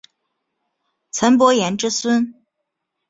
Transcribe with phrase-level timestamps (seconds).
[1.11, 2.33] 岑伯颜之孙。